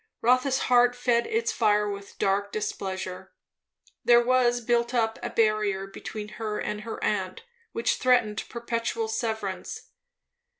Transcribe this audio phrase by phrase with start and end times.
[0.19, 3.35] Rotha's heart fed its fire with dark displeasure.
[4.03, 7.43] There was built up a barrier between her and her aunt,
[7.73, 9.91] which threatened perpetual severance.